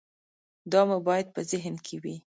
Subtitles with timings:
[0.71, 2.15] دا مو باید په ذهن کې وي.